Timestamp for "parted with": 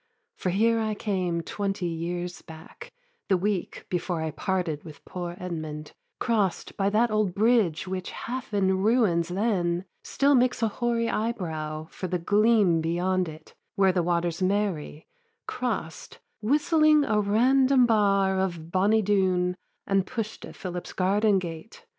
4.31-5.05